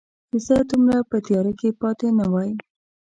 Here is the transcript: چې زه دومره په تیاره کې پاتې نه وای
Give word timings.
چې 0.29 0.37
زه 0.47 0.55
دومره 0.69 0.97
په 1.09 1.17
تیاره 1.25 1.53
کې 1.59 1.69
پاتې 1.81 2.07
نه 2.19 2.25
وای 2.31 2.51